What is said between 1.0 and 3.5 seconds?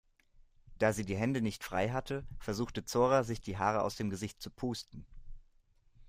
die Hände nicht frei hatte, versuchte Zora sich